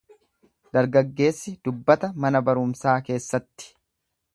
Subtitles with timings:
[0.77, 3.75] Dargaggeessi dubbata mana barumsaa keessatti.